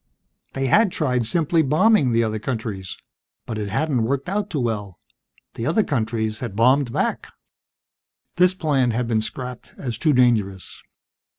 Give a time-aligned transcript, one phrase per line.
[0.53, 2.97] They had tried simply bombing the other countries,
[3.45, 4.97] but it hadn't worked out too well:
[5.53, 7.27] the other countries had bombed back.
[8.37, 10.81] This plan had been scrapped as too dangerous.